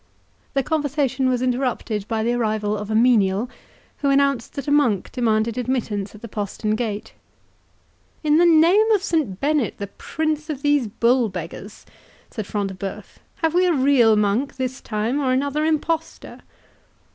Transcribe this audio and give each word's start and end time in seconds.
The 0.55 0.63
conversation 0.63 1.29
was 1.29 1.43
interrupted 1.43 2.07
by 2.07 2.23
the 2.23 2.33
arrival 2.33 2.75
of 2.75 2.89
a 2.89 2.95
menial, 2.95 3.51
who 3.99 4.09
announced 4.09 4.55
that 4.55 4.67
a 4.67 4.71
monk 4.71 5.11
demanded 5.11 5.59
admittance 5.59 6.15
at 6.15 6.23
the 6.23 6.27
postern 6.27 6.71
gate. 6.73 7.13
"In 8.23 8.39
the 8.39 8.45
name 8.47 8.89
of 8.93 9.03
Saint 9.03 9.39
Bennet, 9.39 9.77
the 9.77 9.85
prince 9.85 10.49
of 10.49 10.63
these 10.63 10.87
bull 10.87 11.29
beggars," 11.29 11.85
said 12.31 12.47
Front 12.47 12.69
de 12.69 12.73
Bœuf, 12.83 13.17
"have 13.43 13.53
we 13.53 13.67
a 13.67 13.73
real 13.73 14.15
monk 14.15 14.55
this 14.55 14.81
time, 14.81 15.19
or 15.21 15.33
another 15.33 15.65
impostor? 15.65 16.39